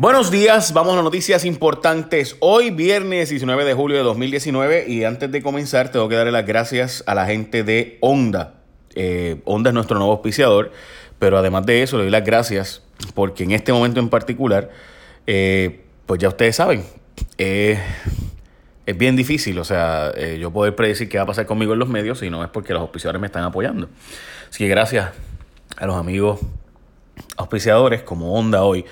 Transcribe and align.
Buenos 0.00 0.30
días, 0.30 0.72
vamos 0.74 0.96
a 0.96 1.02
noticias 1.02 1.44
importantes. 1.44 2.36
Hoy 2.38 2.70
viernes 2.70 3.30
19 3.30 3.64
de 3.64 3.74
julio 3.74 3.96
de 3.96 4.04
2019 4.04 4.84
y 4.86 5.02
antes 5.02 5.28
de 5.32 5.42
comenzar 5.42 5.90
tengo 5.90 6.08
que 6.08 6.14
darle 6.14 6.30
las 6.30 6.46
gracias 6.46 7.02
a 7.08 7.16
la 7.16 7.26
gente 7.26 7.64
de 7.64 7.98
Honda. 8.00 8.60
Eh, 8.94 9.40
Honda 9.44 9.70
es 9.70 9.74
nuestro 9.74 9.98
nuevo 9.98 10.12
auspiciador, 10.12 10.70
pero 11.18 11.36
además 11.36 11.66
de 11.66 11.82
eso 11.82 11.96
le 11.96 12.04
doy 12.04 12.12
las 12.12 12.24
gracias 12.24 12.80
porque 13.12 13.42
en 13.42 13.50
este 13.50 13.72
momento 13.72 13.98
en 13.98 14.08
particular, 14.08 14.70
eh, 15.26 15.80
pues 16.06 16.20
ya 16.20 16.28
ustedes 16.28 16.54
saben, 16.54 16.84
eh, 17.36 17.80
es 18.86 18.96
bien 18.96 19.16
difícil, 19.16 19.58
o 19.58 19.64
sea, 19.64 20.14
yo 20.36 20.52
poder 20.52 20.76
predecir 20.76 21.08
qué 21.08 21.18
va 21.18 21.24
a 21.24 21.26
pasar 21.26 21.44
conmigo 21.44 21.72
en 21.72 21.80
los 21.80 21.88
medios 21.88 22.20
si 22.20 22.30
no 22.30 22.44
es 22.44 22.50
porque 22.50 22.72
los 22.72 22.82
auspiciadores 22.82 23.20
me 23.20 23.26
están 23.26 23.42
apoyando. 23.42 23.88
Así 24.48 24.58
que 24.58 24.68
gracias 24.68 25.10
a 25.76 25.86
los 25.86 25.96
amigos 25.96 26.38
auspiciadores 27.36 28.02
como 28.02 28.34
Honda 28.38 28.62
hoy 28.62 28.84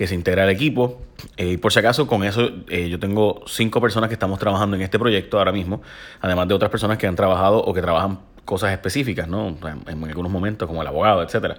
que 0.00 0.06
se 0.06 0.14
integra 0.14 0.44
al 0.44 0.48
equipo. 0.48 0.98
Eh, 1.36 1.50
y 1.50 1.56
por 1.58 1.74
si 1.74 1.78
acaso, 1.78 2.06
con 2.06 2.24
eso 2.24 2.50
eh, 2.70 2.88
yo 2.88 2.98
tengo 2.98 3.42
cinco 3.46 3.82
personas 3.82 4.08
que 4.08 4.14
estamos 4.14 4.38
trabajando 4.38 4.74
en 4.74 4.80
este 4.80 4.98
proyecto 4.98 5.36
ahora 5.36 5.52
mismo, 5.52 5.82
además 6.22 6.48
de 6.48 6.54
otras 6.54 6.70
personas 6.70 6.96
que 6.96 7.06
han 7.06 7.16
trabajado 7.16 7.58
o 7.58 7.74
que 7.74 7.82
trabajan 7.82 8.18
cosas 8.46 8.72
específicas, 8.72 9.28
¿no? 9.28 9.58
En, 9.86 10.04
algunos 10.04 10.32
momentos, 10.32 10.66
como 10.66 10.80
el 10.80 10.88
abogado, 10.88 11.22
etcétera. 11.22 11.58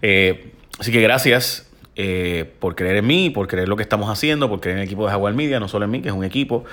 Eh, 0.00 0.54
así 0.78 0.90
que 0.90 1.02
gracias 1.02 1.70
por 2.60 2.76
creer 2.76 2.96
en 2.96 3.06
mí, 3.06 3.28
por 3.28 3.46
creer 3.46 3.68
lo 3.68 3.76
que 3.76 3.82
estamos 3.82 4.08
haciendo, 4.08 4.48
por 4.48 4.60
creer 4.60 4.78
en 4.78 4.82
el 4.82 4.86
equipo 4.86 5.04
de 5.04 5.10
Jaguar 5.10 5.34
Media, 5.34 5.60
no 5.60 5.68
solo 5.68 5.84
en 5.84 5.90
mí, 5.90 6.00
que 6.00 6.08
es 6.08 6.14
un 6.14 6.24
equipo. 6.24 6.64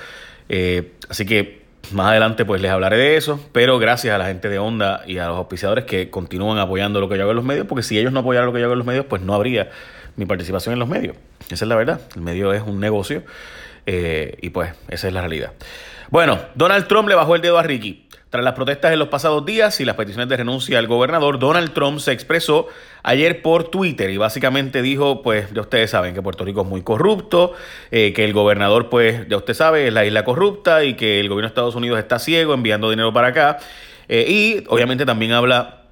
así 1.09 1.25
que 1.25 1.63
más 1.91 2.07
adelante 2.07 2.45
pues 2.45 2.61
les 2.61 2.71
hablaré 2.71 2.95
de 2.95 3.17
eso, 3.17 3.41
pero 3.51 3.77
gracias 3.77 4.15
a 4.15 4.17
la 4.17 4.27
gente 4.27 4.47
de 4.47 4.57
Honda 4.57 5.03
y 5.05 5.17
a 5.17 5.27
los 5.27 5.37
auspiciadores 5.37 5.83
que 5.83 6.09
continúan 6.09 6.59
apoyando 6.59 7.01
lo 7.01 7.09
que 7.09 7.17
yo 7.17 7.23
hago 7.23 7.31
en 7.31 7.37
los 7.37 7.45
medios, 7.45 7.67
porque 7.67 7.83
si 7.83 7.99
ellos 7.99 8.13
no 8.13 8.21
apoyaran 8.21 8.47
lo 8.47 8.53
que 8.53 8.59
yo 8.59 8.65
hago 8.65 8.73
en 8.73 8.79
los 8.79 8.87
medios, 8.87 9.05
pues 9.05 9.21
no 9.21 9.33
habría 9.33 9.69
mi 10.15 10.25
participación 10.25 10.73
en 10.73 10.79
los 10.79 10.89
medios. 10.89 11.15
Esa 11.49 11.65
es 11.65 11.69
la 11.69 11.75
verdad. 11.75 12.01
El 12.15 12.21
medio 12.21 12.53
es 12.53 12.61
un 12.61 12.79
negocio 12.79 13.23
eh, 13.85 14.37
y 14.41 14.49
pues 14.49 14.73
esa 14.89 15.07
es 15.07 15.13
la 15.13 15.21
realidad. 15.21 15.53
Bueno, 16.09 16.39
Donald 16.55 16.87
Trump 16.87 17.09
le 17.09 17.15
bajó 17.15 17.35
el 17.35 17.41
dedo 17.41 17.57
a 17.57 17.63
Ricky. 17.63 18.07
Tras 18.29 18.43
las 18.43 18.55
protestas 18.55 18.91
en 18.91 18.97
los 18.97 19.09
pasados 19.09 19.45
días 19.45 19.79
y 19.79 19.85
las 19.85 19.95
peticiones 19.95 20.27
de 20.27 20.37
renuncia 20.37 20.79
al 20.79 20.87
gobernador, 20.87 21.37
Donald 21.37 21.71
Trump 21.73 21.99
se 21.99 22.13
expresó 22.13 22.67
ayer 23.03 23.43
por 23.43 23.65
Twitter 23.65 24.09
y 24.09 24.17
básicamente 24.17 24.81
dijo, 24.81 25.21
pues 25.21 25.53
ya 25.53 25.61
ustedes 25.61 25.91
saben 25.91 26.15
que 26.15 26.21
Puerto 26.23 26.43
Rico 26.43 26.61
es 26.61 26.67
muy 26.67 26.81
corrupto, 26.81 27.53
eh, 27.91 28.11
que 28.11 28.25
el 28.25 28.33
gobernador, 28.33 28.89
pues 28.89 29.27
ya 29.27 29.37
usted 29.37 29.53
sabe, 29.53 29.87
es 29.87 29.93
la 29.93 30.03
isla 30.03 30.25
corrupta 30.25 30.83
y 30.83 30.95
que 30.95 31.19
el 31.19 31.29
gobierno 31.29 31.47
de 31.47 31.51
Estados 31.51 31.75
Unidos 31.75 31.99
está 31.99 32.17
ciego 32.17 32.55
enviando 32.55 32.89
dinero 32.89 33.13
para 33.13 33.27
acá. 33.27 33.59
Eh, 34.07 34.25
y 34.27 34.63
obviamente 34.67 35.05
también 35.05 35.33
habla 35.33 35.82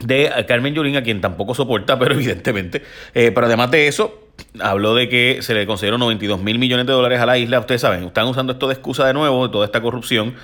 de 0.00 0.30
Carmen 0.48 0.74
Yulín, 0.74 0.96
a 0.96 1.02
quien 1.02 1.20
tampoco 1.20 1.54
soporta, 1.54 1.98
pero 1.98 2.14
evidentemente. 2.16 2.82
Eh, 3.14 3.30
pero 3.34 3.46
además 3.46 3.70
de 3.70 3.88
eso, 3.88 4.28
habló 4.60 4.94
de 4.94 5.08
que 5.08 5.38
se 5.42 5.54
le 5.54 5.66
concedieron 5.66 6.00
92 6.00 6.40
mil 6.40 6.58
millones 6.58 6.86
de 6.86 6.92
dólares 6.92 7.20
a 7.20 7.26
la 7.26 7.38
isla. 7.38 7.60
Ustedes 7.60 7.80
saben, 7.80 8.04
están 8.04 8.26
usando 8.26 8.52
esto 8.52 8.68
de 8.68 8.74
excusa 8.74 9.06
de 9.06 9.14
nuevo, 9.14 9.46
de 9.46 9.52
toda 9.52 9.66
esta 9.66 9.80
corrupción, 9.80 10.34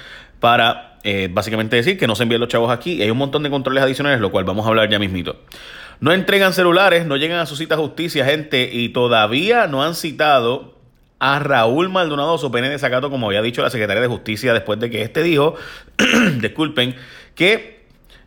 para 0.41 0.99
eh, 1.05 1.29
básicamente 1.31 1.77
decir 1.77 1.99
que 1.99 2.07
no 2.07 2.15
se 2.15 2.25
envíen 2.25 2.41
los 2.41 2.49
chavos 2.49 2.71
aquí. 2.71 3.03
Hay 3.03 3.11
un 3.11 3.19
montón 3.19 3.43
de 3.43 3.51
controles 3.51 3.83
adicionales, 3.83 4.21
lo 4.21 4.31
cual 4.31 4.45
vamos 4.45 4.67
a 4.67 4.69
hablar 4.69 4.89
ya 4.89 4.99
mismito. 4.99 5.37
No 6.01 6.13
entregan 6.13 6.53
celulares, 6.53 7.07
no 7.07 7.17
llegan 7.17 7.41
a 7.41 7.47
su 7.47 7.57
cita 7.57 7.77
justicia, 7.77 8.25
gente, 8.25 8.71
y 8.73 8.91
todavía 8.91 9.67
no 9.67 9.83
han 9.83 9.95
citado 9.97 10.79
a 11.19 11.41
Raúl 11.41 11.89
Maldonado 11.89 12.39
su 12.39 12.51
pene 12.53 12.69
de 12.71 12.79
sacato, 12.79 13.11
como 13.11 13.27
había 13.27 13.43
dicho 13.43 13.63
la 13.63 13.71
secretaria 13.71 14.01
de 14.01 14.09
Justicia 14.09 14.53
después 14.53 14.79
de 14.79 14.91
que 14.91 15.03
este 15.03 15.25
dijo, 15.25 15.57
disculpen, 16.41 16.95
que 17.35 17.78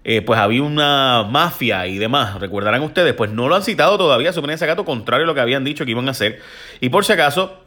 eh, 0.03 0.21
pues 0.21 0.39
había 0.39 0.63
una 0.63 1.23
mafia 1.29 1.85
y 1.85 1.97
demás, 1.97 2.39
recordarán 2.39 2.81
ustedes, 2.81 3.13
pues 3.13 3.31
no 3.31 3.47
lo 3.47 3.55
han 3.55 3.63
citado 3.63 3.97
todavía, 3.97 4.33
su 4.33 4.43
ese 4.49 4.65
gato, 4.65 4.83
contrario 4.83 5.25
a 5.25 5.27
lo 5.27 5.35
que 5.35 5.41
habían 5.41 5.63
dicho 5.63 5.85
que 5.85 5.91
iban 5.91 6.07
a 6.07 6.11
hacer. 6.11 6.39
Y 6.79 6.89
por 6.89 7.05
si 7.05 7.13
acaso, 7.13 7.59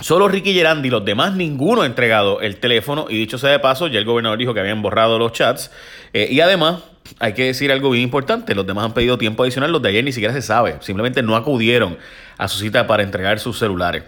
solo 0.00 0.26
Ricky 0.26 0.54
Gerandi 0.54 0.88
y 0.88 0.90
los 0.90 1.04
demás, 1.04 1.34
ninguno 1.34 1.82
ha 1.82 1.86
entregado 1.86 2.40
el 2.40 2.56
teléfono. 2.56 3.06
Y 3.08 3.16
dicho 3.16 3.38
sea 3.38 3.50
de 3.50 3.60
paso, 3.60 3.86
ya 3.86 4.00
el 4.00 4.04
gobernador 4.04 4.38
dijo 4.38 4.54
que 4.54 4.60
habían 4.60 4.82
borrado 4.82 5.18
los 5.18 5.32
chats. 5.32 5.70
Eh, 6.12 6.28
y 6.30 6.40
además, 6.40 6.82
hay 7.20 7.34
que 7.34 7.44
decir 7.44 7.70
algo 7.70 7.90
bien 7.90 8.02
importante, 8.02 8.54
los 8.54 8.66
demás 8.66 8.86
han 8.86 8.94
pedido 8.94 9.16
tiempo 9.18 9.44
adicional, 9.44 9.70
los 9.70 9.82
de 9.82 9.90
ayer 9.90 10.04
ni 10.04 10.12
siquiera 10.12 10.34
se 10.34 10.42
sabe, 10.42 10.76
simplemente 10.80 11.22
no 11.22 11.36
acudieron 11.36 11.98
a 12.38 12.48
su 12.48 12.58
cita 12.58 12.86
para 12.86 13.02
entregar 13.02 13.38
sus 13.38 13.58
celulares. 13.58 14.04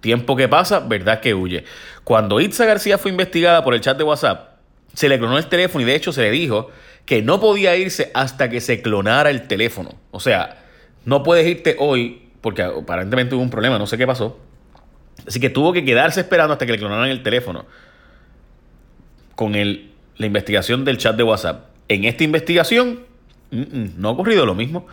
Tiempo 0.00 0.36
que 0.36 0.48
pasa, 0.48 0.80
verdad 0.80 1.20
que 1.20 1.34
huye. 1.34 1.64
Cuando 2.04 2.40
Itza 2.40 2.64
García 2.64 2.98
fue 2.98 3.10
investigada 3.10 3.62
por 3.62 3.74
el 3.74 3.80
chat 3.80 3.96
de 3.96 4.04
WhatsApp, 4.04 4.50
se 4.94 5.08
le 5.08 5.18
clonó 5.18 5.38
el 5.38 5.46
teléfono 5.46 5.82
y 5.82 5.84
de 5.84 5.94
hecho 5.94 6.12
se 6.12 6.22
le 6.22 6.30
dijo 6.30 6.70
que 7.10 7.22
no 7.22 7.40
podía 7.40 7.76
irse 7.76 8.12
hasta 8.14 8.48
que 8.48 8.60
se 8.60 8.82
clonara 8.82 9.30
el 9.30 9.48
teléfono. 9.48 9.96
O 10.12 10.20
sea, 10.20 10.62
no 11.04 11.24
puedes 11.24 11.44
irte 11.44 11.74
hoy 11.80 12.28
porque 12.40 12.62
aparentemente 12.62 13.34
hubo 13.34 13.42
un 13.42 13.50
problema, 13.50 13.80
no 13.80 13.88
sé 13.88 13.98
qué 13.98 14.06
pasó. 14.06 14.38
Así 15.26 15.40
que 15.40 15.50
tuvo 15.50 15.72
que 15.72 15.84
quedarse 15.84 16.20
esperando 16.20 16.52
hasta 16.52 16.66
que 16.66 16.70
le 16.70 16.78
clonaran 16.78 17.08
el 17.08 17.24
teléfono 17.24 17.66
con 19.34 19.56
el, 19.56 19.90
la 20.18 20.26
investigación 20.26 20.84
del 20.84 20.98
chat 20.98 21.16
de 21.16 21.24
WhatsApp. 21.24 21.64
En 21.88 22.04
esta 22.04 22.22
investigación 22.22 23.00
no 23.50 24.08
ha 24.08 24.12
ocurrido 24.12 24.46
lo 24.46 24.54
mismo. 24.54 24.86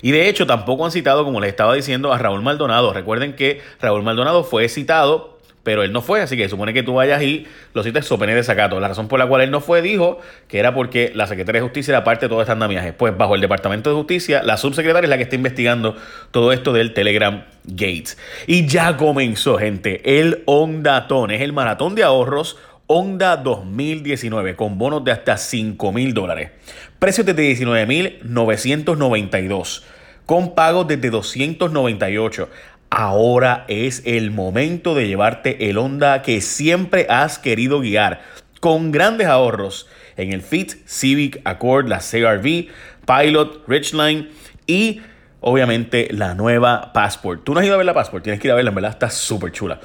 Y 0.00 0.12
de 0.12 0.28
hecho 0.28 0.46
tampoco 0.46 0.84
han 0.84 0.92
citado, 0.92 1.24
como 1.24 1.40
les 1.40 1.50
estaba 1.50 1.74
diciendo, 1.74 2.12
a 2.12 2.18
Raúl 2.18 2.42
Maldonado. 2.42 2.92
Recuerden 2.92 3.34
que 3.34 3.60
Raúl 3.80 4.04
Maldonado 4.04 4.44
fue 4.44 4.68
citado 4.68 5.33
pero 5.64 5.82
él 5.82 5.92
no 5.92 6.02
fue, 6.02 6.20
así 6.20 6.36
que 6.36 6.48
supone 6.48 6.72
que 6.72 6.84
tú 6.84 6.94
vayas 6.94 7.20
y 7.22 7.46
lo 7.72 7.82
cites 7.82 8.06
sopene 8.06 8.34
de 8.34 8.44
sacato. 8.44 8.78
La 8.78 8.88
razón 8.88 9.08
por 9.08 9.18
la 9.18 9.26
cual 9.26 9.40
él 9.42 9.50
no 9.50 9.60
fue 9.60 9.82
dijo 9.82 10.20
que 10.46 10.58
era 10.58 10.74
porque 10.74 11.10
la 11.14 11.26
Secretaría 11.26 11.60
de 11.60 11.66
Justicia 11.66 11.92
era 11.92 12.04
parte 12.04 12.26
de 12.26 12.28
todo 12.28 12.42
este 12.42 12.52
andamiaje. 12.52 12.92
Pues 12.92 13.16
bajo 13.16 13.34
el 13.34 13.40
Departamento 13.40 13.88
de 13.90 13.96
Justicia, 13.96 14.42
la 14.42 14.58
subsecretaria 14.58 15.06
es 15.06 15.10
la 15.10 15.16
que 15.16 15.22
está 15.24 15.36
investigando 15.36 15.96
todo 16.30 16.52
esto 16.52 16.72
del 16.72 16.92
Telegram 16.92 17.44
Gates. 17.64 18.18
Y 18.46 18.66
ya 18.66 18.96
comenzó, 18.96 19.58
gente, 19.58 20.20
el 20.20 20.42
Ondatón, 20.44 21.30
es 21.30 21.40
el 21.40 21.54
maratón 21.54 21.94
de 21.94 22.02
ahorros 22.04 22.58
Honda 22.86 23.38
2019 23.38 24.56
con 24.56 24.76
bonos 24.76 25.02
de 25.04 25.12
hasta 25.12 25.38
5 25.38 25.92
mil 25.92 26.12
dólares. 26.12 26.50
Precios 26.98 27.26
desde 27.26 27.50
19.992 27.54 29.82
con 30.26 30.54
pagos 30.54 30.86
desde 30.86 31.10
298. 31.10 32.48
Ahora 32.96 33.64
es 33.66 34.02
el 34.04 34.30
momento 34.30 34.94
de 34.94 35.08
llevarte 35.08 35.68
el 35.68 35.78
Honda 35.78 36.22
que 36.22 36.40
siempre 36.40 37.08
has 37.10 37.40
querido 37.40 37.80
guiar, 37.80 38.20
con 38.60 38.92
grandes 38.92 39.26
ahorros 39.26 39.88
en 40.16 40.32
el 40.32 40.42
Fit, 40.42 40.74
Civic, 40.86 41.40
Accord, 41.44 41.88
la 41.88 41.98
CRV, 41.98 42.68
Pilot, 43.04 43.64
Ridgeline 43.66 44.28
y 44.68 45.00
obviamente 45.40 46.06
la 46.12 46.36
nueva 46.36 46.92
Passport. 46.92 47.42
Tú 47.42 47.52
no 47.52 47.58
has 47.58 47.66
ido 47.66 47.74
a 47.74 47.78
ver 47.78 47.86
la 47.86 47.94
Passport, 47.94 48.22
tienes 48.22 48.40
que 48.40 48.46
ir 48.46 48.52
a 48.52 48.54
verla, 48.54 48.68
en 48.68 48.76
verdad 48.76 48.92
está 48.92 49.10
súper 49.10 49.50
chula. 49.50 49.80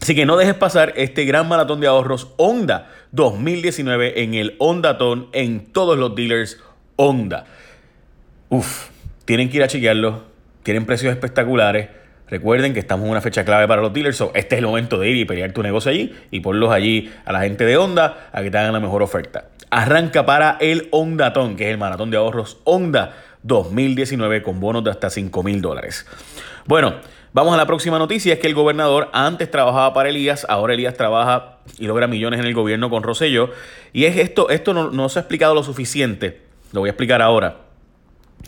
Así 0.00 0.14
que 0.14 0.24
no 0.24 0.38
dejes 0.38 0.54
pasar 0.54 0.94
este 0.96 1.26
gran 1.26 1.46
maratón 1.48 1.80
de 1.80 1.86
ahorros 1.86 2.32
Honda 2.38 2.90
2019 3.10 4.22
en 4.22 4.32
el 4.32 4.56
Hondatón 4.58 5.28
en 5.34 5.66
todos 5.66 5.98
los 5.98 6.14
dealers 6.14 6.58
Honda. 6.96 7.44
Uf, 8.48 8.88
tienen 9.26 9.50
que 9.50 9.58
ir 9.58 9.62
a 9.64 9.68
chequearlo, 9.68 10.24
tienen 10.62 10.86
precios 10.86 11.12
espectaculares. 11.12 12.00
Recuerden 12.32 12.72
que 12.72 12.80
estamos 12.80 13.04
en 13.04 13.10
una 13.10 13.20
fecha 13.20 13.44
clave 13.44 13.68
para 13.68 13.82
los 13.82 13.92
dealers, 13.92 14.18
este 14.32 14.54
es 14.54 14.58
el 14.60 14.64
momento 14.64 14.98
de 14.98 15.06
ir 15.10 15.18
y 15.18 15.26
pelear 15.26 15.52
tu 15.52 15.62
negocio 15.62 15.90
allí 15.90 16.14
y 16.30 16.40
ponlos 16.40 16.70
allí 16.70 17.12
a 17.26 17.32
la 17.32 17.42
gente 17.42 17.66
de 17.66 17.76
Honda 17.76 18.30
a 18.32 18.40
que 18.40 18.50
te 18.50 18.56
hagan 18.56 18.72
la 18.72 18.80
mejor 18.80 19.02
oferta. 19.02 19.48
Arranca 19.68 20.24
para 20.24 20.56
el 20.58 20.88
Hondatón, 20.92 21.56
que 21.56 21.64
es 21.64 21.70
el 21.72 21.76
maratón 21.76 22.10
de 22.10 22.16
ahorros 22.16 22.56
Honda 22.64 23.16
2019 23.42 24.42
con 24.42 24.60
bonos 24.60 24.82
de 24.82 24.88
hasta 24.88 25.10
5 25.10 25.42
mil 25.42 25.60
dólares. 25.60 26.06
Bueno, 26.64 26.94
vamos 27.34 27.52
a 27.52 27.58
la 27.58 27.66
próxima 27.66 27.98
noticia, 27.98 28.32
es 28.32 28.38
que 28.38 28.46
el 28.46 28.54
gobernador 28.54 29.10
antes 29.12 29.50
trabajaba 29.50 29.92
para 29.92 30.08
Elías, 30.08 30.46
ahora 30.48 30.72
Elías 30.72 30.94
trabaja 30.94 31.58
y 31.78 31.86
logra 31.86 32.06
millones 32.06 32.40
en 32.40 32.46
el 32.46 32.54
gobierno 32.54 32.88
con 32.88 33.02
Rosselló. 33.02 33.50
Y 33.92 34.06
es 34.06 34.16
esto, 34.16 34.48
esto 34.48 34.72
no, 34.72 34.90
no 34.90 35.10
se 35.10 35.18
ha 35.18 35.20
explicado 35.20 35.54
lo 35.54 35.62
suficiente, 35.62 36.40
lo 36.72 36.80
voy 36.80 36.88
a 36.88 36.92
explicar 36.92 37.20
ahora. 37.20 37.61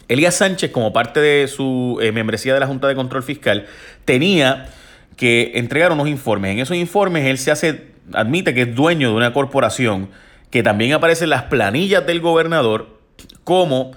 Elías 0.08 0.34
Sánchez, 0.36 0.70
como 0.70 0.92
parte 0.92 1.20
de 1.20 1.48
su 1.48 1.98
eh, 2.02 2.12
membresía 2.12 2.54
de 2.54 2.60
la 2.60 2.66
Junta 2.66 2.88
de 2.88 2.94
Control 2.94 3.22
Fiscal, 3.22 3.66
tenía 4.04 4.68
que 5.16 5.52
entregar 5.54 5.92
unos 5.92 6.08
informes. 6.08 6.52
En 6.52 6.58
esos 6.60 6.76
informes 6.76 7.26
él 7.26 7.38
se 7.38 7.50
hace, 7.50 7.92
admite 8.12 8.54
que 8.54 8.62
es 8.62 8.74
dueño 8.74 9.10
de 9.10 9.14
una 9.14 9.32
corporación 9.32 10.10
que 10.50 10.62
también 10.62 10.92
aparece 10.92 11.24
en 11.24 11.30
las 11.30 11.44
planillas 11.44 12.06
del 12.06 12.20
gobernador 12.20 12.98
como 13.44 13.92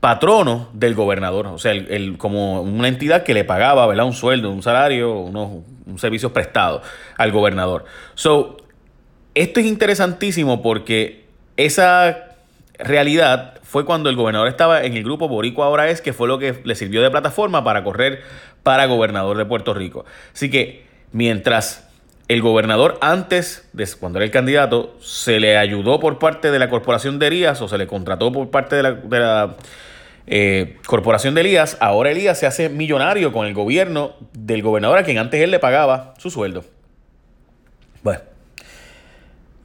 patrono 0.00 0.68
del 0.72 0.94
gobernador, 0.94 1.46
o 1.48 1.58
sea, 1.58 1.72
como 2.18 2.60
una 2.60 2.88
entidad 2.88 3.24
que 3.24 3.34
le 3.34 3.44
pagaba 3.44 3.86
¿verdad? 3.86 4.04
un 4.04 4.12
sueldo, 4.12 4.50
un 4.50 4.62
salario, 4.62 5.18
unos, 5.18 5.64
servicios 6.00 6.32
prestados 6.32 6.82
al 7.16 7.32
gobernador. 7.32 7.84
So, 8.14 8.58
esto 9.34 9.60
es 9.60 9.66
interesantísimo 9.66 10.62
porque 10.62 11.24
esa 11.56 12.25
realidad 12.78 13.54
fue 13.62 13.84
cuando 13.84 14.10
el 14.10 14.16
gobernador 14.16 14.48
estaba 14.48 14.84
en 14.84 14.96
el 14.96 15.04
grupo 15.04 15.28
Boricua 15.28 15.66
Ahora 15.66 15.88
Es, 15.88 16.00
que 16.00 16.12
fue 16.12 16.28
lo 16.28 16.38
que 16.38 16.60
le 16.64 16.74
sirvió 16.74 17.02
de 17.02 17.10
plataforma 17.10 17.64
para 17.64 17.84
correr 17.84 18.22
para 18.62 18.86
gobernador 18.86 19.36
de 19.36 19.44
Puerto 19.44 19.74
Rico. 19.74 20.04
Así 20.32 20.50
que 20.50 20.86
mientras 21.12 21.88
el 22.28 22.42
gobernador 22.42 22.98
antes, 23.00 23.68
de 23.72 23.86
cuando 23.98 24.18
era 24.18 24.26
el 24.26 24.32
candidato, 24.32 24.96
se 25.00 25.38
le 25.38 25.56
ayudó 25.56 26.00
por 26.00 26.18
parte 26.18 26.50
de 26.50 26.58
la 26.58 26.68
corporación 26.68 27.18
de 27.18 27.26
Erías 27.26 27.60
o 27.62 27.68
se 27.68 27.78
le 27.78 27.86
contrató 27.86 28.32
por 28.32 28.50
parte 28.50 28.76
de 28.76 28.82
la, 28.82 29.56
eh, 30.26 30.76
corporación 30.86 31.34
de 31.34 31.42
Elías, 31.42 31.76
ahora 31.80 32.10
Elías 32.10 32.36
se 32.36 32.46
hace 32.46 32.68
millonario 32.68 33.32
con 33.32 33.46
el 33.46 33.54
gobierno 33.54 34.14
del 34.32 34.60
gobernador 34.60 34.98
a 34.98 35.04
quien 35.04 35.18
antes 35.18 35.40
él 35.40 35.52
le 35.52 35.60
pagaba 35.60 36.14
su 36.18 36.30
sueldo. 36.30 36.64
Bueno. 38.02 38.35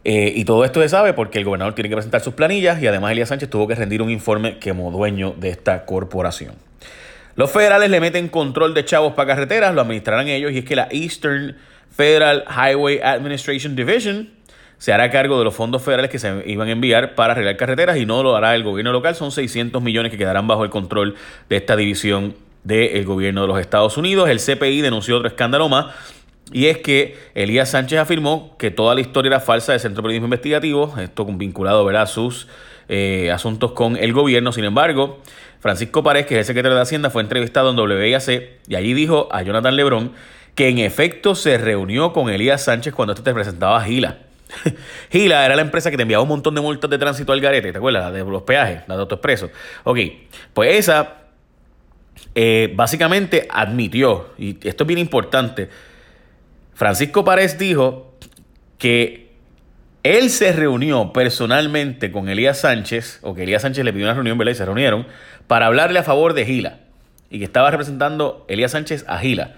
Eh, 0.03 0.33
y 0.35 0.45
todo 0.45 0.65
esto 0.65 0.81
se 0.81 0.89
sabe 0.89 1.13
porque 1.13 1.37
el 1.37 1.45
gobernador 1.45 1.75
tiene 1.75 1.89
que 1.89 1.95
presentar 1.95 2.21
sus 2.21 2.33
planillas 2.33 2.81
y 2.81 2.87
además 2.87 3.11
Elías 3.11 3.29
Sánchez 3.29 3.49
tuvo 3.49 3.67
que 3.67 3.75
rendir 3.75 4.01
un 4.01 4.09
informe 4.09 4.57
como 4.59 4.89
dueño 4.91 5.35
de 5.37 5.49
esta 5.49 5.85
corporación. 5.85 6.55
Los 7.35 7.51
federales 7.51 7.89
le 7.89 7.99
meten 7.99 8.27
control 8.27 8.73
de 8.73 8.83
chavos 8.83 9.13
para 9.13 9.35
carreteras, 9.35 9.73
lo 9.73 9.81
administrarán 9.81 10.27
ellos 10.27 10.51
y 10.51 10.59
es 10.59 10.65
que 10.65 10.75
la 10.75 10.87
Eastern 10.91 11.55
Federal 11.95 12.45
Highway 12.49 12.99
Administration 12.99 13.75
Division 13.75 14.29
se 14.77 14.91
hará 14.91 15.11
cargo 15.11 15.37
de 15.37 15.45
los 15.45 15.53
fondos 15.53 15.83
federales 15.83 16.09
que 16.09 16.17
se 16.17 16.43
iban 16.47 16.67
a 16.67 16.71
enviar 16.71 17.13
para 17.13 17.33
arreglar 17.33 17.55
carreteras 17.55 17.97
y 17.97 18.05
no 18.07 18.23
lo 18.23 18.35
hará 18.35 18.55
el 18.55 18.63
gobierno 18.63 18.91
local. 18.91 19.15
Son 19.15 19.31
600 19.31 19.79
millones 19.81 20.11
que 20.11 20.17
quedarán 20.17 20.47
bajo 20.47 20.63
el 20.63 20.71
control 20.71 21.15
de 21.49 21.57
esta 21.57 21.75
división 21.75 22.35
del 22.63 23.05
gobierno 23.05 23.41
de 23.41 23.47
los 23.47 23.59
Estados 23.59 23.97
Unidos. 23.97 24.27
El 24.27 24.39
CPI 24.39 24.81
denunció 24.81 25.17
otro 25.17 25.27
escándalo 25.27 25.69
más 25.69 25.93
y 26.51 26.67
es 26.67 26.79
que 26.79 27.17
Elías 27.33 27.69
Sánchez 27.69 27.99
afirmó 27.99 28.55
que 28.57 28.71
toda 28.71 28.95
la 28.95 29.01
historia 29.01 29.29
era 29.29 29.39
falsa 29.39 29.71
del 29.71 29.81
Centro 29.81 30.01
de 30.01 30.07
Periodismo 30.07 30.27
Investigativo, 30.27 30.93
esto 30.99 31.25
vinculado 31.25 31.87
a 31.87 32.05
sus 32.07 32.47
eh, 32.89 33.31
asuntos 33.31 33.71
con 33.71 33.95
el 33.95 34.13
gobierno. 34.13 34.51
Sin 34.51 34.63
embargo, 34.63 35.19
Francisco 35.59 36.03
Párez, 36.03 36.25
que 36.25 36.35
es 36.35 36.39
el 36.39 36.45
secretario 36.45 36.75
de 36.75 36.81
Hacienda, 36.81 37.09
fue 37.09 37.21
entrevistado 37.21 37.71
en 37.71 37.79
WIAC 37.79 38.59
y 38.67 38.75
allí 38.75 38.93
dijo 38.93 39.29
a 39.31 39.43
Jonathan 39.43 39.75
Lebrón 39.75 40.11
que 40.55 40.67
en 40.67 40.79
efecto 40.79 41.35
se 41.35 41.57
reunió 41.57 42.11
con 42.11 42.29
Elías 42.29 42.63
Sánchez 42.63 42.93
cuando 42.93 43.13
este 43.13 43.23
te 43.23 43.33
presentaba 43.33 43.81
Gila. 43.83 44.17
Gila 45.11 45.45
era 45.45 45.55
la 45.55 45.61
empresa 45.61 45.89
que 45.89 45.97
te 45.97 46.03
enviaba 46.03 46.23
un 46.23 46.29
montón 46.29 46.55
de 46.55 46.61
multas 46.61 46.89
de 46.89 46.97
tránsito 46.97 47.31
al 47.31 47.39
garete, 47.39 47.71
¿te 47.71 47.77
acuerdas? 47.77 48.11
De 48.11 48.23
los 48.25 48.41
peajes, 48.41 48.81
la 48.87 48.95
de 48.95 49.01
autoexpreso. 49.01 49.49
Ok, 49.85 49.99
pues 50.53 50.77
esa 50.77 51.21
eh, 52.35 52.71
básicamente 52.75 53.47
admitió, 53.49 54.29
y 54.37 54.57
esto 54.67 54.83
es 54.83 54.87
bien 54.87 54.99
importante, 54.99 55.69
Francisco 56.73 57.23
Párez 57.23 57.57
dijo 57.57 58.17
que 58.77 59.31
él 60.03 60.29
se 60.31 60.51
reunió 60.51 61.13
personalmente 61.13 62.11
con 62.11 62.27
Elías 62.27 62.61
Sánchez, 62.61 63.19
o 63.21 63.35
que 63.35 63.43
Elías 63.43 63.61
Sánchez 63.61 63.85
le 63.85 63.93
pidió 63.93 64.05
una 64.07 64.15
reunión, 64.15 64.37
¿verdad? 64.37 64.53
Y 64.53 64.55
se 64.55 64.65
reunieron 64.65 65.05
para 65.47 65.67
hablarle 65.67 65.99
a 65.99 66.03
favor 66.03 66.33
de 66.33 66.45
Gila. 66.45 66.79
Y 67.29 67.39
que 67.39 67.45
estaba 67.45 67.69
representando 67.69 68.45
Elías 68.49 68.71
Sánchez 68.71 69.05
a 69.07 69.19
Gila. 69.19 69.53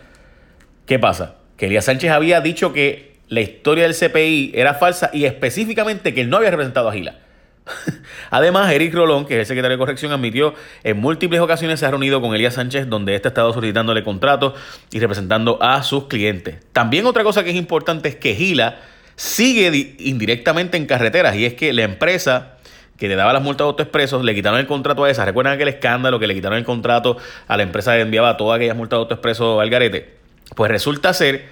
¿Qué 0.85 0.99
pasa? 0.99 1.35
Que 1.57 1.67
Elías 1.67 1.85
Sánchez 1.85 2.11
había 2.11 2.41
dicho 2.41 2.73
que 2.73 3.15
la 3.29 3.41
historia 3.41 3.83
del 3.83 3.95
CPI 3.95 4.51
era 4.53 4.73
falsa 4.73 5.09
y 5.13 5.25
específicamente 5.25 6.13
que 6.13 6.21
él 6.21 6.29
no 6.29 6.37
había 6.37 6.51
representado 6.51 6.89
a 6.89 6.93
Gila. 6.93 7.19
Además, 8.33 8.71
Eric 8.71 8.95
Rolón, 8.95 9.27
que 9.27 9.35
es 9.35 9.41
el 9.41 9.45
secretario 9.45 9.77
de 9.77 9.79
corrección, 9.79 10.11
admitió 10.11 10.55
en 10.83 10.97
múltiples 10.97 11.39
ocasiones 11.39 11.79
se 11.79 11.85
ha 11.85 11.91
reunido 11.91 12.19
con 12.19 12.33
Elías 12.33 12.55
Sánchez, 12.55 12.89
donde 12.89 13.13
éste 13.13 13.27
ha 13.27 13.29
estado 13.29 13.53
solicitándole 13.53 14.03
contratos 14.03 14.53
y 14.89 14.99
representando 14.99 15.61
a 15.61 15.83
sus 15.83 16.05
clientes. 16.05 16.55
También 16.71 17.05
otra 17.05 17.23
cosa 17.23 17.43
que 17.43 17.51
es 17.51 17.55
importante 17.55 18.09
es 18.09 18.15
que 18.15 18.33
Gila 18.33 18.79
sigue 19.15 19.95
indirectamente 19.99 20.77
en 20.77 20.87
carreteras 20.87 21.35
y 21.35 21.45
es 21.45 21.53
que 21.53 21.73
la 21.73 21.83
empresa 21.83 22.57
que 22.97 23.07
le 23.07 23.15
daba 23.15 23.33
las 23.33 23.43
multas 23.43 23.65
de 23.65 23.69
autoexpresos, 23.69 24.23
le 24.23 24.33
quitaron 24.33 24.59
el 24.59 24.65
contrato 24.65 25.03
a 25.03 25.11
esa. 25.11 25.25
¿Recuerdan 25.25 25.53
aquel 25.53 25.67
escándalo 25.67 26.19
que 26.19 26.25
le 26.25 26.33
quitaron 26.33 26.57
el 26.57 26.65
contrato 26.65 27.17
a 27.47 27.55
la 27.55 27.61
empresa 27.61 27.93
que 27.93 28.01
enviaba 28.01 28.35
todas 28.35 28.55
aquellas 28.55 28.75
multas 28.75 28.97
de 28.97 29.01
autoexpresos 29.01 29.61
al 29.61 29.69
garete? 29.69 30.15
Pues 30.55 30.71
resulta 30.71 31.13
ser 31.13 31.45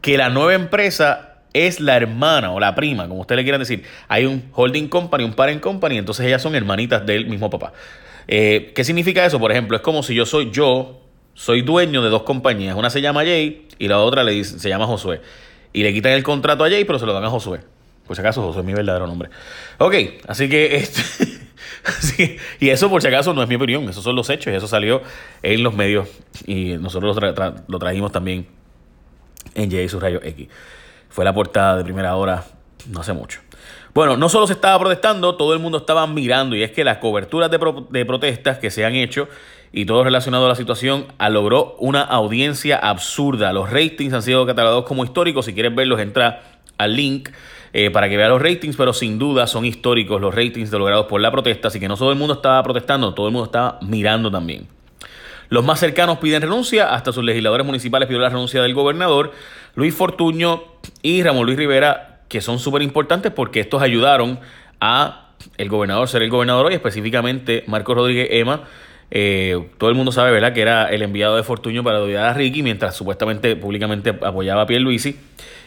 que 0.00 0.16
la 0.16 0.30
nueva 0.30 0.54
empresa 0.54 1.31
es 1.52 1.80
la 1.80 1.96
hermana 1.96 2.52
o 2.52 2.60
la 2.60 2.74
prima, 2.74 3.08
como 3.08 3.20
ustedes 3.20 3.38
le 3.38 3.42
quieran 3.42 3.60
decir. 3.60 3.84
Hay 4.08 4.26
un 4.26 4.50
holding 4.52 4.88
company, 4.88 5.24
un 5.24 5.34
parent 5.34 5.60
company, 5.60 5.98
entonces 5.98 6.26
ellas 6.26 6.42
son 6.42 6.54
hermanitas 6.54 7.04
del 7.04 7.26
mismo 7.26 7.50
papá. 7.50 7.72
Eh, 8.28 8.72
¿Qué 8.74 8.84
significa 8.84 9.24
eso? 9.24 9.38
Por 9.38 9.52
ejemplo, 9.52 9.76
es 9.76 9.82
como 9.82 10.02
si 10.02 10.14
yo 10.14 10.26
soy 10.26 10.50
yo, 10.50 11.00
soy 11.34 11.62
dueño 11.62 12.02
de 12.02 12.10
dos 12.10 12.22
compañías. 12.22 12.76
Una 12.76 12.90
se 12.90 13.00
llama 13.00 13.22
Jay 13.22 13.66
y 13.78 13.88
la 13.88 13.98
otra 13.98 14.24
le 14.24 14.32
dice, 14.32 14.58
se 14.58 14.68
llama 14.68 14.86
Josué. 14.86 15.20
Y 15.72 15.82
le 15.82 15.92
quitan 15.92 16.12
el 16.12 16.22
contrato 16.22 16.64
a 16.64 16.70
Jay, 16.70 16.84
pero 16.84 16.98
se 16.98 17.06
lo 17.06 17.12
dan 17.12 17.24
a 17.24 17.30
Josué. 17.30 17.60
Por 18.06 18.16
si 18.16 18.20
acaso, 18.20 18.42
Josué 18.42 18.60
es 18.60 18.66
mi 18.66 18.74
verdadero 18.74 19.06
nombre. 19.06 19.30
Ok, 19.78 19.94
así 20.28 20.48
que 20.48 20.76
este, 20.76 21.42
y 22.60 22.68
eso 22.68 22.90
por 22.90 23.02
si 23.02 23.08
acaso 23.08 23.32
no 23.32 23.42
es 23.42 23.48
mi 23.48 23.54
opinión, 23.54 23.88
esos 23.88 24.04
son 24.04 24.16
los 24.16 24.28
hechos 24.30 24.52
y 24.52 24.56
eso 24.56 24.68
salió 24.68 25.02
en 25.42 25.62
los 25.62 25.74
medios 25.74 26.08
y 26.46 26.74
nosotros 26.74 27.16
lo, 27.66 27.78
trajimos 27.78 28.12
también 28.12 28.46
en 29.54 29.70
Jay 29.70 29.88
sus 29.88 30.02
rayos 30.02 30.22
X. 30.24 30.48
Fue 31.12 31.24
la 31.24 31.34
portada 31.34 31.76
de 31.76 31.84
primera 31.84 32.16
hora 32.16 32.44
no 32.88 33.00
hace 33.00 33.12
mucho. 33.12 33.40
Bueno, 33.94 34.16
no 34.16 34.30
solo 34.30 34.46
se 34.46 34.54
estaba 34.54 34.78
protestando, 34.78 35.36
todo 35.36 35.52
el 35.52 35.60
mundo 35.60 35.78
estaba 35.78 36.06
mirando 36.06 36.56
y 36.56 36.62
es 36.62 36.70
que 36.70 36.84
las 36.84 36.96
coberturas 36.98 37.50
de, 37.50 37.58
de 37.90 38.06
protestas 38.06 38.58
que 38.58 38.70
se 38.70 38.86
han 38.86 38.94
hecho 38.94 39.28
y 39.72 39.84
todo 39.84 40.04
relacionado 40.04 40.46
a 40.46 40.48
la 40.48 40.54
situación 40.54 41.06
logró 41.30 41.76
una 41.78 42.00
audiencia 42.00 42.78
absurda. 42.78 43.52
Los 43.52 43.70
ratings 43.70 44.14
han 44.14 44.22
sido 44.22 44.46
catalogados 44.46 44.86
como 44.86 45.04
históricos. 45.04 45.44
Si 45.44 45.52
quieres 45.52 45.74
verlos, 45.74 46.00
entra 46.00 46.42
al 46.78 46.96
link 46.96 47.28
eh, 47.74 47.90
para 47.90 48.08
que 48.08 48.16
veas 48.16 48.30
los 48.30 48.40
ratings, 48.40 48.76
pero 48.76 48.94
sin 48.94 49.18
duda 49.18 49.46
son 49.46 49.66
históricos 49.66 50.20
los 50.20 50.34
ratings 50.34 50.72
logrados 50.72 51.06
por 51.06 51.20
la 51.20 51.30
protesta. 51.30 51.68
Así 51.68 51.78
que 51.78 51.88
no 51.88 51.96
todo 51.98 52.10
el 52.10 52.18
mundo 52.18 52.34
estaba 52.34 52.62
protestando, 52.62 53.12
todo 53.12 53.26
el 53.26 53.32
mundo 53.32 53.44
estaba 53.44 53.78
mirando 53.82 54.30
también. 54.30 54.66
Los 55.52 55.66
más 55.66 55.80
cercanos 55.80 56.16
piden 56.16 56.40
renuncia, 56.40 56.94
hasta 56.94 57.12
sus 57.12 57.22
legisladores 57.22 57.66
municipales 57.66 58.06
pidieron 58.06 58.22
la 58.22 58.30
renuncia 58.30 58.62
del 58.62 58.72
gobernador. 58.72 59.32
Luis 59.74 59.94
Fortuño 59.94 60.62
y 61.02 61.22
Ramón 61.22 61.44
Luis 61.44 61.58
Rivera, 61.58 62.22
que 62.28 62.40
son 62.40 62.58
súper 62.58 62.80
importantes 62.80 63.32
porque 63.32 63.60
estos 63.60 63.82
ayudaron 63.82 64.40
a 64.80 65.28
el 65.58 65.68
gobernador 65.68 66.08
ser 66.08 66.22
el 66.22 66.30
gobernador 66.30 66.64
hoy, 66.64 66.72
específicamente 66.72 67.64
Marco 67.66 67.94
Rodríguez 67.94 68.28
Ema. 68.30 68.62
Eh, 69.10 69.68
todo 69.76 69.90
el 69.90 69.94
mundo 69.94 70.10
sabe, 70.10 70.30
¿verdad?, 70.30 70.54
que 70.54 70.62
era 70.62 70.86
el 70.86 71.02
enviado 71.02 71.36
de 71.36 71.42
Fortuño 71.42 71.84
para 71.84 71.98
ayudar 71.98 72.30
a 72.30 72.32
Ricky, 72.32 72.62
mientras 72.62 72.96
supuestamente 72.96 73.54
públicamente 73.54 74.08
apoyaba 74.22 74.62
a 74.62 74.66
Pierluisi. 74.66 75.18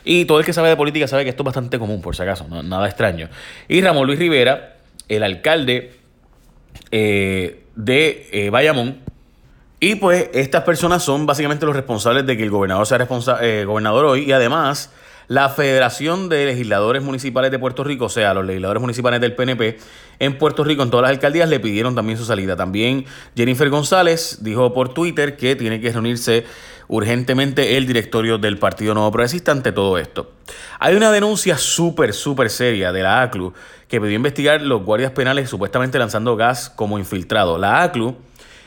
Y 0.03 0.25
todo 0.25 0.39
el 0.39 0.45
que 0.45 0.53
sabe 0.53 0.69
de 0.69 0.77
política 0.77 1.07
sabe 1.07 1.25
que 1.25 1.29
esto 1.29 1.43
es 1.43 1.45
bastante 1.45 1.77
común, 1.77 2.01
por 2.01 2.15
si 2.15 2.23
acaso, 2.23 2.47
nada 2.63 2.87
extraño. 2.87 3.29
Y 3.67 3.81
Ramón 3.81 4.07
Luis 4.07 4.17
Rivera, 4.17 4.77
el 5.09 5.21
alcalde 5.21 5.91
eh, 6.89 7.65
de 7.75 8.29
eh, 8.31 8.49
Bayamón, 8.49 9.05
y 9.79 9.95
pues 9.95 10.29
estas 10.33 10.63
personas 10.63 11.03
son 11.03 11.25
básicamente 11.25 11.65
los 11.65 11.75
responsables 11.75 12.25
de 12.25 12.37
que 12.37 12.43
el 12.43 12.49
gobernador 12.49 12.87
sea 12.87 13.07
eh, 13.41 13.65
gobernador 13.65 14.05
hoy 14.05 14.23
y 14.23 14.31
además 14.31 14.91
la 15.27 15.49
Federación 15.49 16.29
de 16.29 16.45
Legisladores 16.45 17.01
Municipales 17.01 17.51
de 17.51 17.59
Puerto 17.59 17.83
Rico, 17.83 18.05
o 18.05 18.09
sea, 18.09 18.33
los 18.33 18.45
legisladores 18.45 18.81
municipales 18.81 19.19
del 19.19 19.33
PNP 19.33 19.77
en 20.19 20.37
Puerto 20.37 20.63
Rico, 20.63 20.83
en 20.83 20.91
todas 20.91 21.03
las 21.03 21.11
alcaldías, 21.11 21.49
le 21.49 21.59
pidieron 21.59 21.95
también 21.95 22.17
su 22.17 22.25
salida. 22.25 22.55
También 22.55 23.05
Jennifer 23.35 23.69
González 23.69 24.39
dijo 24.41 24.73
por 24.73 24.93
Twitter 24.93 25.35
que 25.35 25.55
tiene 25.55 25.81
que 25.81 25.91
reunirse 25.91 26.45
urgentemente 26.87 27.77
el 27.77 27.87
directorio 27.87 28.37
del 28.37 28.59
Partido 28.59 28.93
Nuevo 28.93 29.11
Progresista 29.11 29.51
ante 29.51 29.71
todo 29.71 29.97
esto. 29.97 30.31
Hay 30.79 30.95
una 30.95 31.11
denuncia 31.11 31.57
súper, 31.57 32.13
súper 32.13 32.49
seria 32.51 32.91
de 32.91 33.01
la 33.01 33.23
ACLU 33.23 33.53
que 33.87 33.99
pidió 33.99 34.15
investigar 34.15 34.61
los 34.61 34.83
guardias 34.83 35.11
penales 35.11 35.49
supuestamente 35.49 35.97
lanzando 35.97 36.35
gas 36.35 36.69
como 36.69 36.99
infiltrado. 36.99 37.57
La 37.57 37.81
ACLU 37.81 38.15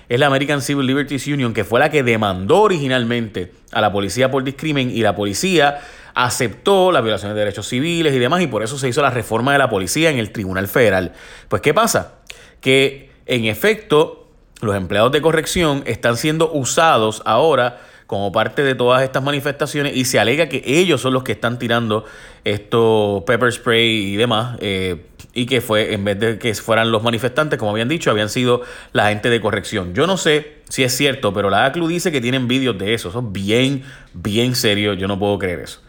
es 0.09 0.19
la 0.19 0.27
American 0.27 0.62
Civil 0.62 0.87
Liberties 0.87 1.27
Union, 1.27 1.53
que 1.53 1.65
fue 1.65 1.81
la 1.81 1.91
que 1.91 2.03
demandó 2.03 2.62
originalmente 2.62 3.53
a 3.73 3.81
la 3.81 3.93
policía 3.93 4.31
por 4.31 4.43
discrimen 4.45 4.91
y 4.91 5.03
la 5.03 5.15
policía 5.15 5.81
aceptó 6.15 6.91
las 6.91 7.03
violaciones 7.03 7.35
de 7.35 7.41
derechos 7.41 7.69
civiles 7.69 8.15
y 8.15 8.19
demás 8.19 8.43
y 8.43 8.47
por 8.47 8.62
eso 8.62 8.79
se 8.79 8.88
hizo 8.88 9.03
la 9.03 9.11
reforma 9.11 9.53
de 9.53 9.59
la 9.59 9.71
policía 9.71 10.11
en 10.11 10.19
el 10.19 10.33
Tribunal 10.33 10.67
Federal. 10.67 11.12
Pues 11.49 11.62
¿qué 11.62 11.75
pasa? 11.75 12.15
Que 12.61 13.11
en 13.27 13.45
efecto 13.45 14.27
los 14.61 14.75
empleados 14.75 15.12
de 15.12 15.21
corrección 15.21 15.83
están 15.87 16.17
siendo 16.17 16.50
usados 16.53 17.23
ahora 17.25 17.81
como 18.07 18.33
parte 18.33 18.62
de 18.62 18.75
todas 18.75 19.03
estas 19.03 19.23
manifestaciones 19.23 19.95
y 19.95 20.07
se 20.07 20.19
alega 20.19 20.49
que 20.49 20.62
ellos 20.65 21.03
son 21.03 21.12
los 21.12 21.23
que 21.23 21.33
están 21.33 21.59
tirando 21.59 22.07
esto 22.43 23.23
pepper 23.27 23.53
spray 23.53 24.15
y 24.15 24.17
demás 24.17 24.57
eh, 24.61 25.05
y 25.38 25.47
que 25.47 25.61
fue 25.61 25.95
en 25.95 26.04
vez 26.04 26.18
de 26.18 26.38
que 26.38 26.52
fueran 26.54 26.90
los 26.90 27.02
manifestantes 27.02 27.59
como 27.59 27.71
habían 27.71 27.88
dicho 27.88 28.11
habían 28.11 28.28
sido 28.28 28.62
la 28.92 29.09
gente 29.09 29.30
de 29.30 29.40
corrección. 29.40 29.95
Yo 29.95 30.07
no 30.07 30.16
sé 30.16 30.59
si 30.68 30.83
es 30.83 30.97
cierto 30.97 31.33
pero 31.33 31.49
la 31.49 31.64
ACLU 31.66 31.87
dice 31.87 32.11
que 32.11 32.21
tienen 32.21 32.49
vídeos 32.49 32.76
de 32.76 32.95
eso. 32.95 33.11
Eso 33.11 33.21
es 33.21 33.33
bien 33.33 33.85
bien 34.12 34.54
serio. 34.54 34.95
Yo 34.95 35.07
no 35.07 35.18
puedo 35.18 35.38
creer 35.38 35.61
eso. 35.61 35.80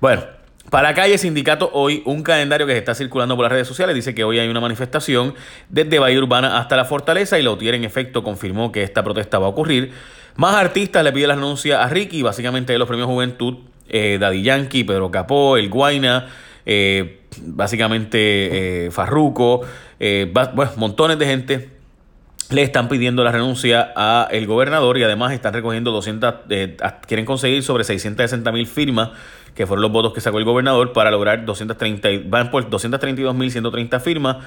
Bueno 0.00 0.40
para 0.68 0.94
calle 0.94 1.18
sindicato 1.18 1.68
hoy 1.72 2.02
un 2.04 2.22
calendario 2.22 2.64
que 2.64 2.74
se 2.74 2.78
está 2.78 2.94
circulando 2.94 3.34
por 3.34 3.44
las 3.44 3.52
redes 3.52 3.66
sociales. 3.66 3.94
Dice 3.94 4.14
que 4.14 4.22
hoy 4.22 4.38
hay 4.38 4.48
una 4.48 4.60
manifestación 4.60 5.34
desde 5.68 5.98
Bahía 5.98 6.18
Urbana 6.18 6.58
hasta 6.58 6.76
la 6.76 6.84
Fortaleza 6.84 7.38
y 7.38 7.42
Lautier 7.42 7.74
en 7.74 7.82
efecto 7.82 8.22
confirmó 8.22 8.70
que 8.70 8.84
esta 8.84 9.02
protesta 9.02 9.40
va 9.40 9.46
a 9.46 9.48
ocurrir. 9.48 9.92
Más 10.36 10.54
artistas 10.54 11.02
le 11.02 11.12
piden 11.12 11.28
la 11.28 11.34
renuncia 11.34 11.82
a 11.82 11.88
Ricky, 11.88 12.22
básicamente 12.22 12.72
de 12.72 12.78
los 12.78 12.86
premios 12.86 13.08
Juventud, 13.08 13.56
eh, 13.88 14.18
Daddy 14.20 14.42
Yankee, 14.42 14.84
Pedro 14.84 15.10
Capó, 15.10 15.56
El 15.56 15.70
Guaina, 15.70 16.28
eh, 16.66 17.20
básicamente 17.42 18.86
eh, 18.86 18.90
Farruco, 18.90 19.62
bueno, 19.98 20.72
montones 20.76 21.18
de 21.18 21.26
gente 21.26 21.80
le 22.50 22.62
están 22.62 22.88
pidiendo 22.88 23.22
la 23.22 23.30
renuncia 23.30 23.92
a 23.94 24.28
el 24.30 24.46
gobernador 24.46 24.98
y 24.98 25.04
además 25.04 25.32
están 25.32 25.54
recogiendo 25.54 25.92
200, 25.92 26.34
eh, 26.50 26.76
quieren 27.06 27.24
conseguir 27.24 27.62
sobre 27.62 27.84
660 27.84 28.50
mil 28.52 28.66
firmas, 28.66 29.10
que 29.54 29.66
fueron 29.66 29.82
los 29.82 29.92
votos 29.92 30.12
que 30.12 30.20
sacó 30.20 30.38
el 30.38 30.44
gobernador, 30.44 30.92
para 30.92 31.10
lograr 31.10 31.44
230, 31.44 32.08
van 32.26 32.50
por 32.50 32.68
232.130 32.68 34.00
firmas, 34.00 34.38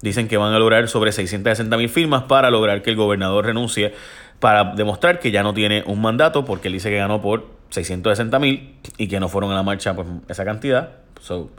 dicen 0.00 0.26
que 0.26 0.36
van 0.36 0.52
a 0.52 0.58
lograr 0.58 0.88
sobre 0.88 1.12
660 1.12 1.76
mil 1.76 1.88
firmas 1.88 2.24
para 2.24 2.50
lograr 2.50 2.82
que 2.82 2.90
el 2.90 2.96
gobernador 2.96 3.46
renuncie, 3.46 3.94
para 4.40 4.74
demostrar 4.74 5.20
que 5.20 5.30
ya 5.30 5.44
no 5.44 5.54
tiene 5.54 5.84
un 5.86 6.00
mandato, 6.00 6.44
porque 6.44 6.66
él 6.66 6.74
dice 6.74 6.90
que 6.90 6.96
ganó 6.96 7.20
por 7.20 7.46
660 7.70 8.38
mil 8.40 8.74
y 8.98 9.06
que 9.06 9.20
no 9.20 9.28
fueron 9.28 9.52
a 9.52 9.54
la 9.54 9.62
marcha 9.62 9.94
por 9.94 10.06
esa 10.28 10.44
cantidad. 10.44 10.90
So, 11.22 11.50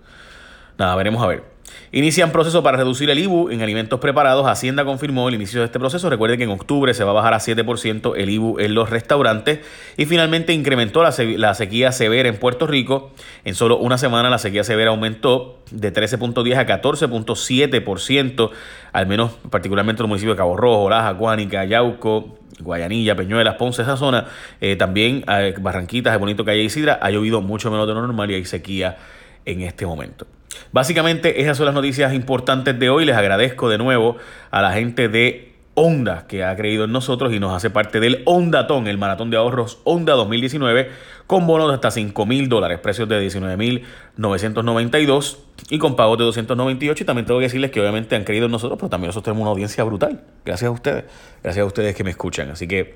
nada, 0.78 0.96
veremos 0.96 1.24
a 1.24 1.28
ver. 1.28 1.54
Inician 1.94 2.32
proceso 2.32 2.64
para 2.64 2.78
reducir 2.78 3.10
el 3.10 3.20
IBU 3.20 3.50
en 3.50 3.62
alimentos 3.62 4.00
preparados. 4.00 4.46
Hacienda 4.48 4.84
confirmó 4.84 5.30
el 5.30 5.36
inicio 5.36 5.62
de 5.62 5.68
este 5.68 5.80
proceso. 5.80 6.10
Recuerde 6.10 6.38
que 6.38 6.44
en 6.44 6.50
octubre 6.50 6.94
se 6.94 7.04
va 7.04 7.12
a 7.12 7.14
bajar 7.14 7.34
a 7.34 7.40
7% 7.40 8.14
el 8.18 8.30
IBU 8.30 8.60
en 8.60 8.74
los 8.74 8.90
restaurantes. 8.90 9.60
Y 9.96 10.06
finalmente 10.06 10.54
incrementó 10.54 11.02
la, 11.02 11.54
sequía 11.54 11.92
severa 11.92 12.28
en 12.28 12.38
Puerto 12.38 12.68
Rico. 12.68 13.12
En 13.46 13.56
solo 13.56 13.78
una 13.78 13.98
semana 13.98 14.30
la 14.30 14.38
sequía 14.38 14.64
severa 14.64 14.90
aumentó 14.90 15.60
de 15.72 15.94
13.10 15.94 16.58
a 16.58 16.66
14.7%, 16.66 18.50
al 18.92 19.08
menos 19.08 19.32
particularmente 19.50 20.02
en 20.02 20.04
los 20.04 20.10
municipios 20.10 20.36
de 20.36 20.40
Cabo 20.40 20.58
Rojo, 20.58 20.90
Laja, 20.90 21.12
Guánica, 21.12 21.64
Yauco, 21.64 22.40
Guayanilla, 22.60 23.16
Peñuelas, 23.16 23.56
Ponce, 23.56 23.84
esa 23.84 23.98
zona. 23.98 24.26
Eh, 24.60 24.76
también 24.76 25.24
eh, 25.28 25.54
Barranquitas, 25.60 26.20
Bonito 26.20 26.44
Calle 26.44 26.64
Isidra, 26.64 27.00
ha 27.02 27.10
llovido 27.12 27.42
mucho 27.42 27.72
menos 27.72 27.88
de 27.88 27.94
lo 27.94 28.02
normal 28.02 28.32
y 28.32 28.36
hay 28.36 28.46
sequía 28.46 28.98
en 29.46 29.62
este 29.62 29.86
momento. 29.86 30.28
Básicamente 30.72 31.42
esas 31.42 31.58
son 31.58 31.66
las 31.66 31.76
noticias 31.76 32.14
importantes 32.14 32.78
de 32.78 32.90
hoy. 32.90 33.06
Les 33.06 33.16
agradezco 33.16 33.70
de 33.70 33.78
nuevo 33.78 34.18
a 34.52 34.62
la 34.62 34.72
gente 34.74 35.08
de 35.10 35.54
Honda 35.76 36.28
que 36.28 36.44
ha 36.44 36.56
creído 36.56 36.84
en 36.84 36.92
nosotros 36.92 37.34
y 37.34 37.40
nos 37.40 37.54
hace 37.54 37.70
parte 37.70 38.00
del 38.00 38.22
Hondatón, 38.26 38.88
el 38.88 39.00
maratón 39.00 39.32
de 39.32 39.38
ahorros 39.38 39.80
Honda 39.84 40.14
2019 40.14 40.90
con 41.26 41.48
bonos 41.48 41.70
de 41.70 41.76
hasta 41.76 41.90
5 41.90 42.26
mil 42.28 42.48
dólares, 42.48 42.80
precios 42.80 43.10
de 43.10 43.20
19 43.20 43.58
mil 43.58 43.84
992 44.18 45.40
y 45.70 45.80
con 45.80 45.96
pagos 45.96 46.20
de 46.20 46.26
298 46.26 47.04
y 47.04 47.06
también 47.08 47.26
tengo 47.26 47.40
que 47.40 47.46
decirles 47.46 47.72
que 47.72 47.82
obviamente 47.82 48.16
han 48.16 48.24
creído 48.24 48.46
en 48.46 48.52
nosotros, 48.52 48.78
pero 48.78 48.90
también 48.90 49.08
nosotros 49.08 49.26
tenemos 49.26 49.42
una 49.42 49.52
audiencia 49.52 49.84
brutal. 49.84 50.22
Gracias 50.46 50.68
a 50.68 50.72
ustedes, 50.72 51.06
gracias 51.42 51.64
a 51.64 51.66
ustedes 51.66 51.96
que 51.96 52.04
me 52.04 52.12
escuchan. 52.12 52.52
Así 52.52 52.68
que 52.68 52.94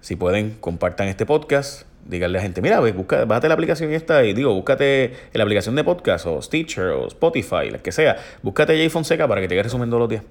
si 0.00 0.16
pueden, 0.16 0.56
compartan 0.60 1.08
este 1.08 1.26
podcast, 1.26 1.82
díganle 2.08 2.38
a 2.38 2.40
la 2.40 2.42
gente, 2.42 2.62
mira, 2.62 2.80
busca, 2.80 3.24
bájate 3.24 3.48
la 3.48 3.54
aplicación 3.54 3.92
esta 3.92 4.24
y 4.24 4.32
digo, 4.32 4.54
búscate 4.54 5.12
la 5.32 5.42
aplicación 5.42 5.74
de 5.76 5.84
podcast 5.84 6.26
o 6.26 6.40
Stitcher 6.40 6.86
o 6.86 7.08
Spotify, 7.08 7.70
la 7.70 7.78
que 7.78 7.92
sea. 7.92 8.16
Búscate 8.42 8.76
Jay 8.76 8.88
Fonseca 8.88 9.26
para 9.26 9.40
que 9.40 9.48
te 9.48 9.54
quede 9.54 9.64
resumiendo 9.64 9.98
los 9.98 10.08
días. 10.08 10.22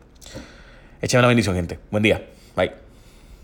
Échame 1.02 1.22
la 1.22 1.28
bendición, 1.28 1.56
gente. 1.56 1.80
Buen 1.92 2.04
día. 2.04 2.22
Bye. 2.56 2.85